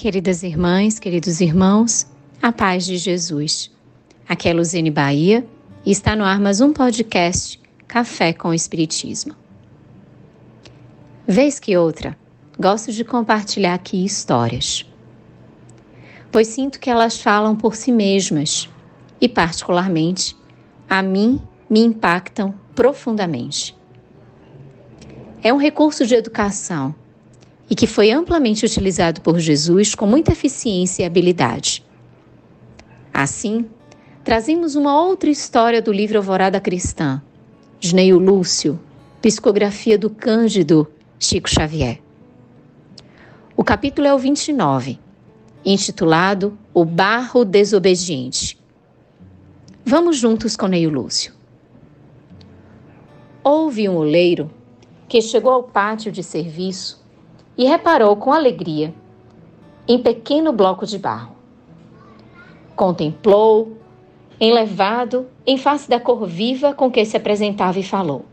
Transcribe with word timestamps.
Queridas 0.00 0.42
irmãs, 0.42 0.98
queridos 0.98 1.42
irmãos, 1.42 2.06
a 2.40 2.50
paz 2.50 2.86
de 2.86 2.96
Jesus. 2.96 3.70
Aqui 4.26 4.48
é 4.48 4.54
Luzene 4.54 4.90
Bahia 4.90 5.46
e 5.84 5.90
está 5.90 6.16
no 6.16 6.24
ar 6.24 6.40
mais 6.40 6.62
um 6.62 6.72
podcast 6.72 7.60
Café 7.86 8.32
com 8.32 8.54
Espiritismo. 8.54 9.36
Vez 11.28 11.60
que 11.60 11.76
outra, 11.76 12.16
gosto 12.58 12.90
de 12.92 13.04
compartilhar 13.04 13.74
aqui 13.74 14.02
histórias, 14.02 14.86
pois 16.32 16.48
sinto 16.48 16.80
que 16.80 16.88
elas 16.88 17.20
falam 17.20 17.54
por 17.54 17.76
si 17.76 17.92
mesmas 17.92 18.70
e, 19.20 19.28
particularmente, 19.28 20.34
a 20.88 21.02
mim 21.02 21.38
me 21.68 21.80
impactam 21.80 22.54
profundamente. 22.74 23.76
É 25.42 25.52
um 25.52 25.58
recurso 25.58 26.06
de 26.06 26.14
educação 26.14 26.94
e 27.70 27.74
que 27.76 27.86
foi 27.86 28.10
amplamente 28.10 28.66
utilizado 28.66 29.20
por 29.20 29.38
Jesus 29.38 29.94
com 29.94 30.04
muita 30.04 30.32
eficiência 30.32 31.04
e 31.04 31.06
habilidade. 31.06 31.84
Assim, 33.14 33.64
trazemos 34.24 34.74
uma 34.74 35.00
outra 35.00 35.30
história 35.30 35.80
do 35.80 35.92
livro 35.92 36.18
Alvorada 36.18 36.60
Cristã, 36.60 37.22
de 37.78 37.94
Lúcio, 38.12 38.78
psicografia 39.22 39.96
do 39.96 40.10
Cândido 40.10 40.90
Chico 41.16 41.48
Xavier. 41.48 42.00
O 43.56 43.62
capítulo 43.62 44.08
é 44.08 44.14
o 44.14 44.18
29, 44.18 44.98
intitulado 45.64 46.58
O 46.74 46.84
Barro 46.84 47.44
Desobediente. 47.44 48.58
Vamos 49.84 50.16
juntos 50.16 50.56
com 50.56 50.66
Neio 50.66 50.90
Lúcio. 50.90 51.32
Houve 53.44 53.88
um 53.88 53.96
oleiro 53.96 54.50
que 55.08 55.20
chegou 55.20 55.52
ao 55.52 55.62
pátio 55.62 56.10
de 56.10 56.22
serviço 56.22 57.00
e 57.60 57.66
reparou 57.66 58.16
com 58.16 58.32
alegria 58.32 58.94
em 59.86 59.98
pequeno 59.98 60.50
bloco 60.50 60.86
de 60.86 60.98
barro. 60.98 61.36
Contemplou, 62.74 63.76
enlevado, 64.40 65.26
em 65.46 65.58
face 65.58 65.86
da 65.86 66.00
cor 66.00 66.26
viva 66.26 66.72
com 66.72 66.90
que 66.90 67.04
se 67.04 67.18
apresentava 67.18 67.78
e 67.78 67.82
falou: 67.82 68.24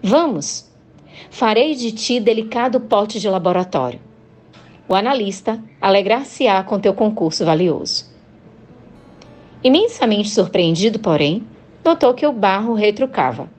Vamos, 0.00 0.70
farei 1.28 1.74
de 1.74 1.90
ti 1.90 2.20
delicado 2.20 2.78
pote 2.78 3.18
de 3.18 3.28
laboratório. 3.28 3.98
O 4.88 4.94
analista 4.94 5.60
alegrar-se-á 5.80 6.62
com 6.62 6.78
teu 6.78 6.94
concurso 6.94 7.44
valioso. 7.44 8.08
Imensamente 9.64 10.30
surpreendido, 10.30 11.00
porém, 11.00 11.44
notou 11.84 12.14
que 12.14 12.24
o 12.24 12.32
barro 12.32 12.74
retrucava: 12.74 13.50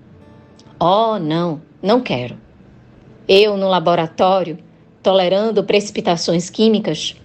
Oh, 0.79 1.19
não, 1.19 1.61
não 1.83 1.99
quero. 1.99 2.37
Eu, 3.27 3.55
no 3.57 3.69
laboratório, 3.69 4.57
tolerando 5.01 5.63
precipitações 5.63 6.49
químicas, 6.49 7.15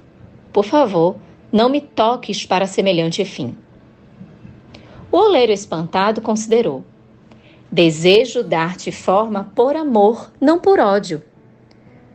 por 0.52 0.64
favor, 0.64 1.16
não 1.52 1.68
me 1.68 1.80
toques 1.80 2.44
para 2.44 2.66
semelhante 2.66 3.24
fim. 3.24 3.56
O 5.10 5.16
oleiro 5.16 5.52
espantado 5.52 6.20
considerou: 6.20 6.84
Desejo 7.70 8.42
dar-te 8.42 8.92
forma 8.92 9.50
por 9.54 9.76
amor, 9.76 10.30
não 10.40 10.58
por 10.58 10.78
ódio. 10.78 11.22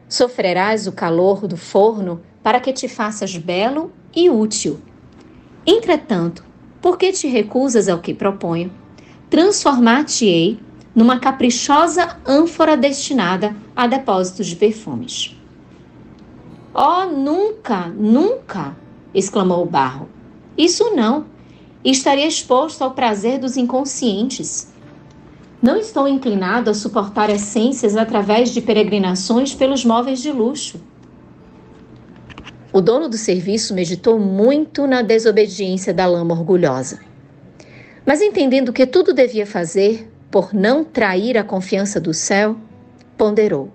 Sofrerás 0.07 0.87
o 0.87 0.91
calor 0.91 1.47
do 1.47 1.57
forno 1.57 2.21
para 2.43 2.59
que 2.59 2.73
te 2.73 2.87
faças 2.87 3.37
belo 3.37 3.91
e 4.15 4.29
útil. 4.29 4.79
Entretanto, 5.65 6.43
por 6.81 6.97
que 6.97 7.11
te 7.11 7.27
recusas 7.27 7.87
ao 7.87 7.99
que 7.99 8.13
proponho? 8.13 8.71
Transformar-te-ei 9.29 10.59
numa 10.93 11.19
caprichosa 11.19 12.17
ânfora 12.25 12.75
destinada 12.75 13.55
a 13.75 13.87
depósitos 13.87 14.47
de 14.47 14.55
perfumes. 14.55 15.35
Oh, 16.73 17.05
nunca, 17.05 17.87
nunca! 17.87 18.75
exclamou 19.13 19.63
o 19.63 19.65
barro. 19.65 20.07
Isso 20.57 20.95
não. 20.95 21.25
Estaria 21.83 22.27
exposto 22.27 22.81
ao 22.83 22.91
prazer 22.91 23.39
dos 23.39 23.57
inconscientes. 23.57 24.71
Não 25.61 25.77
estou 25.77 26.07
inclinado 26.07 26.69
a 26.69 26.73
suportar 26.73 27.29
essências 27.29 27.95
através 27.95 28.51
de 28.51 28.61
peregrinações 28.61 29.53
pelos 29.53 29.83
móveis 29.83 30.21
de 30.21 30.31
luxo. 30.31 30.81
O 32.73 32.79
dono 32.81 33.09
do 33.09 33.17
serviço 33.17 33.73
meditou 33.73 34.17
muito 34.17 34.87
na 34.87 35.01
desobediência 35.01 35.93
da 35.93 36.05
lama 36.05 36.33
orgulhosa. 36.33 36.99
Mas 38.05 38.21
entendendo 38.21 38.71
que 38.71 38.87
tudo 38.87 39.13
devia 39.13 39.45
fazer 39.45 40.10
por 40.31 40.53
não 40.53 40.83
trair 40.83 41.37
a 41.37 41.43
confiança 41.43 41.99
do 41.99 42.13
céu, 42.13 42.55
ponderou: 43.17 43.69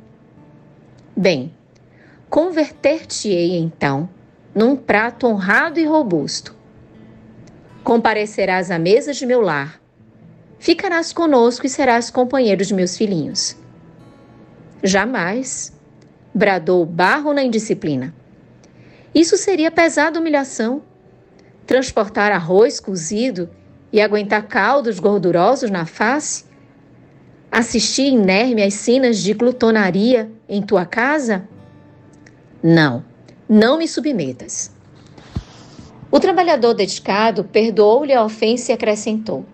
Bem, 1.14 1.52
converter-te-ei 2.30 3.56
então 3.58 4.08
num 4.54 4.74
prato 4.74 5.26
honrado 5.26 5.78
e 5.78 5.84
robusto. 5.84 6.56
Comparecerás 7.84 8.70
à 8.70 8.78
mesa 8.78 9.12
de 9.12 9.26
meu 9.26 9.42
lar, 9.42 9.78
ficarás 10.58 11.12
conosco 11.12 11.66
e 11.66 11.68
serás 11.68 12.10
companheiro 12.10 12.64
de 12.64 12.72
meus 12.72 12.96
filhinhos. 12.96 13.54
Jamais, 14.82 15.72
bradou 16.34 16.82
o 16.82 16.86
barro 16.86 17.34
na 17.34 17.42
indisciplina. 17.42 18.14
Isso 19.14 19.36
seria 19.36 19.70
pesada 19.70 20.18
humilhação. 20.18 20.82
Transportar 21.66 22.32
arroz 22.32 22.80
cozido 22.80 23.50
e 23.92 24.00
aguentar 24.00 24.46
caldos 24.46 24.98
gordurosos 24.98 25.70
na 25.70 25.84
face? 25.84 26.45
Assistir 27.58 28.08
inerme 28.08 28.62
às 28.62 28.74
cenas 28.74 29.16
de 29.16 29.32
glutonaria 29.32 30.30
em 30.46 30.60
tua 30.60 30.84
casa? 30.84 31.48
Não, 32.62 33.02
não 33.48 33.78
me 33.78 33.88
submetas. 33.88 34.70
O 36.10 36.20
trabalhador 36.20 36.74
dedicado 36.74 37.44
perdoou-lhe 37.44 38.12
a 38.12 38.22
ofensa 38.22 38.70
e 38.70 38.74
acrescentou: 38.74 39.46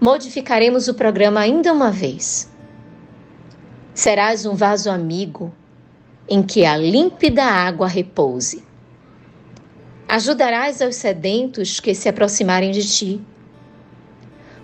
Modificaremos 0.00 0.86
o 0.86 0.94
programa 0.94 1.40
ainda 1.40 1.72
uma 1.72 1.90
vez. 1.90 2.48
Serás 3.92 4.46
um 4.46 4.54
vaso 4.54 4.88
amigo 4.88 5.52
em 6.28 6.44
que 6.44 6.64
a 6.64 6.76
límpida 6.76 7.42
água 7.42 7.88
repouse. 7.88 8.62
Ajudarás 10.06 10.80
aos 10.80 10.94
sedentos 10.94 11.80
que 11.80 11.92
se 11.92 12.08
aproximarem 12.08 12.70
de 12.70 12.88
ti. 12.88 13.20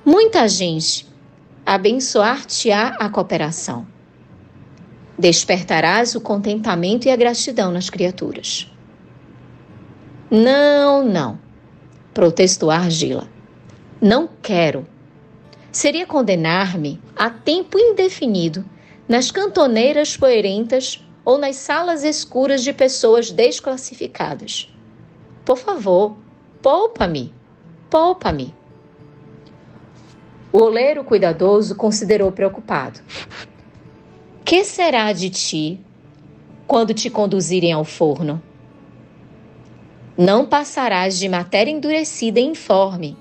Muita 0.05 0.47
gente 0.47 1.13
abençoar-te-á 1.65 2.97
a 2.99 3.09
cooperação. 3.09 3.87
Despertarás 5.19 6.15
o 6.15 6.21
contentamento 6.21 7.07
e 7.07 7.11
a 7.11 7.17
gratidão 7.17 7.71
nas 7.71 7.89
criaturas. 7.89 8.71
Não, 10.31 11.05
não, 11.05 11.39
protestou 12.13 12.71
argila. 12.71 13.29
Não 14.01 14.29
quero. 14.43 14.87
Seria 15.71 16.07
condenar-me 16.07 17.01
a 17.17 17.31
tempo 17.31 17.79
indefinido 17.79 18.65
nas 19.09 19.31
cantoneiras 19.31 20.17
poeirentas 20.17 21.05
ou 21.25 21.39
nas 21.39 21.57
salas 21.57 22.05
escuras 22.05 22.63
de 22.63 22.73
pessoas 22.73 23.31
desclassificadas. 23.31 24.69
Por 25.45 25.57
favor, 25.57 26.17
poupa-me, 26.61 27.33
poupa-me. 27.89 28.55
O 30.57 30.63
oleiro 30.63 31.03
cuidadoso 31.03 31.75
considerou 31.75 32.31
preocupado. 32.31 33.01
Que 34.45 34.63
será 34.63 35.13
de 35.13 35.29
ti 35.29 35.81
quando 36.65 36.95
te 36.95 37.11
conduzirem 37.11 37.73
ao 37.73 37.85
forno? 37.85 38.41
Não 40.17 40.47
passarás 40.47 41.19
de 41.19 41.29
matéria 41.29 41.73
endurecida 41.73 42.39
e 42.39 42.45
informe, 42.45 43.17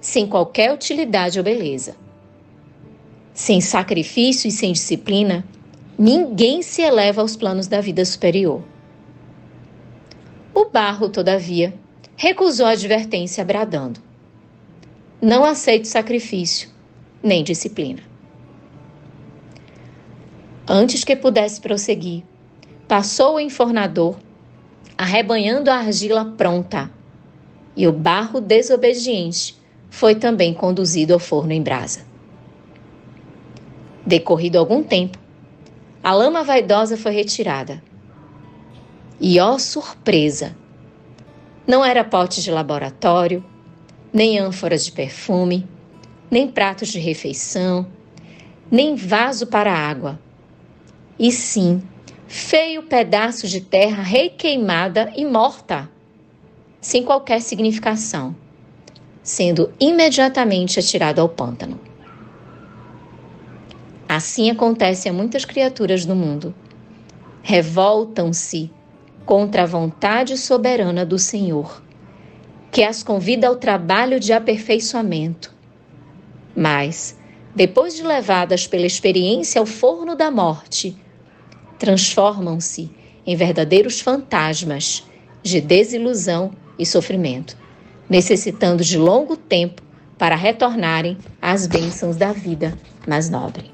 sem 0.00 0.24
qualquer 0.24 0.72
utilidade 0.72 1.36
ou 1.36 1.44
beleza. 1.44 1.96
Sem 3.34 3.60
sacrifício 3.60 4.46
e 4.46 4.52
sem 4.52 4.70
disciplina, 4.70 5.44
ninguém 5.98 6.62
se 6.62 6.80
eleva 6.80 7.20
aos 7.20 7.34
planos 7.34 7.66
da 7.66 7.80
vida 7.80 8.04
superior. 8.04 8.62
O 10.54 10.66
barro, 10.66 11.08
todavia, 11.08 11.74
recusou 12.14 12.66
a 12.66 12.70
advertência, 12.70 13.44
bradando: 13.44 14.07
não 15.20 15.44
aceito 15.44 15.88
sacrifício, 15.88 16.68
nem 17.22 17.42
disciplina. 17.42 18.00
Antes 20.66 21.02
que 21.02 21.16
pudesse 21.16 21.60
prosseguir, 21.60 22.22
passou 22.86 23.34
o 23.34 23.40
enfornador, 23.40 24.16
arrebanhando 24.96 25.70
a 25.70 25.76
argila 25.76 26.24
pronta, 26.24 26.90
e 27.76 27.86
o 27.86 27.92
barro 27.92 28.40
desobediente 28.40 29.56
foi 29.90 30.14
também 30.14 30.54
conduzido 30.54 31.14
ao 31.14 31.18
forno 31.18 31.52
em 31.52 31.62
brasa. 31.62 32.06
Decorrido 34.06 34.58
algum 34.58 34.82
tempo, 34.82 35.18
a 36.02 36.12
lama 36.12 36.44
vaidosa 36.44 36.96
foi 36.96 37.12
retirada. 37.12 37.82
E 39.20 39.40
ó 39.40 39.58
surpresa! 39.58 40.56
Não 41.66 41.84
era 41.84 42.04
pote 42.04 42.40
de 42.40 42.50
laboratório, 42.50 43.44
nem 44.12 44.38
ânforas 44.38 44.84
de 44.84 44.92
perfume, 44.92 45.66
nem 46.30 46.48
pratos 46.48 46.88
de 46.88 46.98
refeição, 46.98 47.86
nem 48.70 48.94
vaso 48.94 49.46
para 49.46 49.72
água, 49.72 50.18
e 51.18 51.32
sim 51.32 51.82
feio 52.26 52.82
pedaço 52.82 53.48
de 53.48 53.60
terra 53.60 54.02
requeimada 54.02 55.12
e 55.16 55.24
morta, 55.24 55.90
sem 56.80 57.02
qualquer 57.02 57.40
significação, 57.40 58.36
sendo 59.22 59.72
imediatamente 59.80 60.78
atirado 60.78 61.20
ao 61.20 61.28
pântano. 61.28 61.80
Assim 64.08 64.50
acontece 64.50 65.08
a 65.08 65.12
muitas 65.12 65.44
criaturas 65.44 66.06
do 66.06 66.14
mundo. 66.14 66.54
Revoltam-se 67.42 68.70
contra 69.24 69.64
a 69.64 69.66
vontade 69.66 70.38
soberana 70.38 71.04
do 71.04 71.18
Senhor, 71.18 71.82
que 72.78 72.84
as 72.84 73.02
convida 73.02 73.48
ao 73.48 73.56
trabalho 73.56 74.20
de 74.20 74.32
aperfeiçoamento. 74.32 75.52
Mas, 76.54 77.18
depois 77.52 77.96
de 77.96 78.04
levadas 78.04 78.68
pela 78.68 78.86
experiência 78.86 79.58
ao 79.58 79.66
forno 79.66 80.14
da 80.14 80.30
morte, 80.30 80.96
transformam-se 81.76 82.88
em 83.26 83.34
verdadeiros 83.34 84.00
fantasmas 84.00 85.04
de 85.42 85.60
desilusão 85.60 86.52
e 86.78 86.86
sofrimento, 86.86 87.56
necessitando 88.08 88.84
de 88.84 88.96
longo 88.96 89.36
tempo 89.36 89.82
para 90.16 90.36
retornarem 90.36 91.18
às 91.42 91.66
bênçãos 91.66 92.16
da 92.16 92.30
vida 92.30 92.78
mais 93.08 93.28
nobre. 93.28 93.72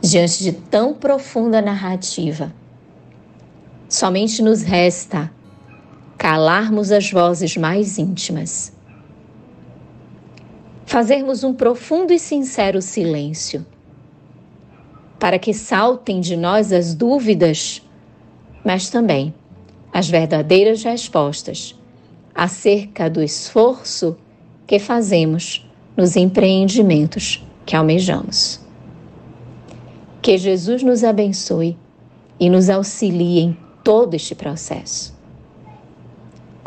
Diante 0.00 0.42
de 0.42 0.52
tão 0.52 0.94
profunda 0.94 1.60
narrativa, 1.60 2.50
somente 3.86 4.40
nos 4.40 4.62
resta 4.62 5.30
calarmos 6.18 6.92
as 6.92 7.10
vozes 7.10 7.56
mais 7.56 7.96
íntimas, 7.96 8.72
fazermos 10.84 11.44
um 11.44 11.54
profundo 11.54 12.12
e 12.12 12.18
sincero 12.18 12.82
silêncio 12.82 13.64
para 15.18 15.38
que 15.38 15.52
saltem 15.52 16.20
de 16.20 16.36
nós 16.36 16.72
as 16.72 16.94
dúvidas, 16.94 17.82
mas 18.64 18.88
também 18.88 19.34
as 19.92 20.08
verdadeiras 20.08 20.82
respostas 20.84 21.74
acerca 22.34 23.10
do 23.10 23.22
esforço 23.22 24.16
que 24.66 24.78
fazemos 24.78 25.66
nos 25.96 26.14
empreendimentos 26.14 27.44
que 27.66 27.74
almejamos. 27.74 28.60
Que 30.22 30.38
Jesus 30.38 30.82
nos 30.82 31.02
abençoe 31.02 31.76
e 32.38 32.48
nos 32.48 32.70
auxilie 32.70 33.40
em 33.40 33.58
todo 33.82 34.14
este 34.14 34.34
processo. 34.34 35.17